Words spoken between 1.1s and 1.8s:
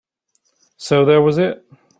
was it.